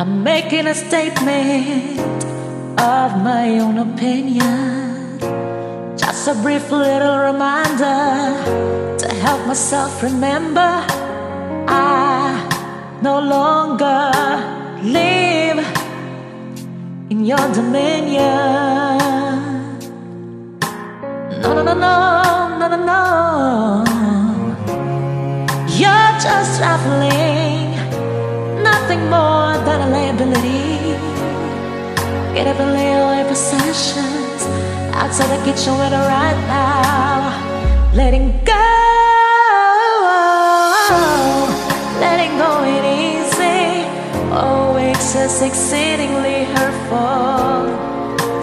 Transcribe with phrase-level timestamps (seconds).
[0.00, 2.00] I'm making a statement
[2.80, 5.18] of my own opinion.
[5.94, 10.70] Just a brief little reminder to help myself remember
[11.68, 12.32] I
[13.02, 14.10] no longer
[14.88, 15.58] live
[17.10, 18.96] in your dominion.
[21.42, 23.02] No, no, no, no, no, no, no.
[25.76, 27.39] You're just traveling
[28.90, 30.98] nothing more than a liability.
[32.34, 32.70] Get up and
[33.04, 34.42] all your possessions
[34.94, 37.94] outside the kitchen window right now.
[37.94, 38.68] Letting go,
[42.00, 43.86] letting go ain't easy.
[44.32, 47.70] Oh, it's just exceedingly hurtful.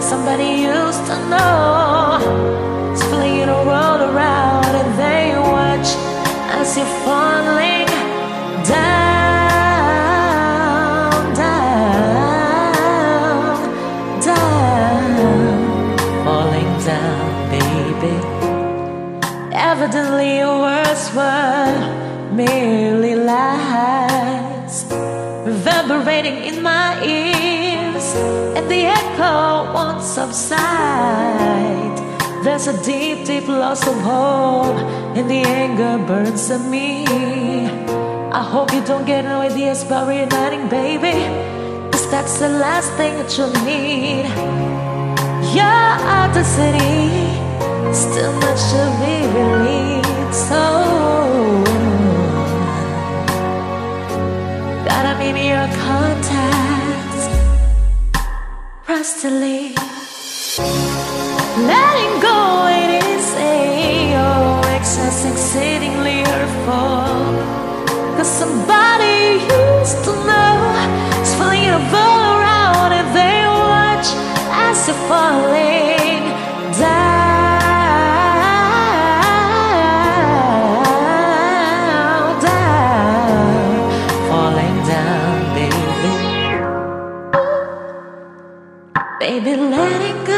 [0.00, 2.92] Somebody used to know.
[2.92, 5.88] It's flinging a world around and they watch
[6.56, 7.77] as you're falling
[20.98, 24.84] words were merely lies,
[25.44, 28.14] reverberating in my ears,
[28.56, 31.98] and the echo won't subside.
[32.44, 34.76] There's a deep, deep loss of hope,
[35.16, 37.04] and the anger burns at me.
[38.32, 41.12] I hope you don't get no ideas about reuniting, baby,
[41.90, 44.26] cause that's the last thing that you'll need.
[45.54, 47.08] You're out the city,
[47.92, 50.08] still much to be relieved.
[50.30, 50.87] So,
[55.76, 57.24] contacts,
[58.88, 59.74] rustily.
[61.70, 62.27] Letting go,
[89.18, 90.37] Baby, letting go